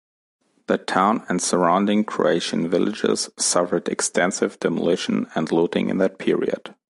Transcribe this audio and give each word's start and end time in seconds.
The 0.65 0.79
town 0.79 1.25
and 1.29 1.39
surrounding 1.39 2.05
Croatian 2.05 2.67
villages 2.67 3.29
suffered 3.37 3.87
extensive 3.87 4.59
demolition 4.59 5.27
and 5.35 5.51
looting 5.51 5.89
in 5.91 5.99
that 5.99 6.17
period. 6.17 6.73